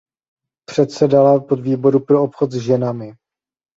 [0.65, 3.13] Předsedala podvýboru pro obchod s ženami.